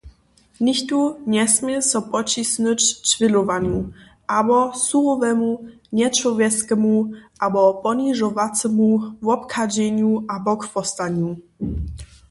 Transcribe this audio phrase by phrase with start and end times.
[0.67, 0.99] Nichtó
[1.33, 3.77] njesmě so podćisnyć ćwělowanju
[4.39, 5.49] abo surowemu,
[5.97, 6.93] nječłowjeskemu
[7.45, 8.87] abo ponižowacemu
[9.27, 11.29] wobchadźenju abo chłostanju.